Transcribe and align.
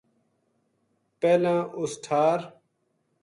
پہلاں 1.19 1.61
اس 1.79 1.91
ٹھار 2.03 2.39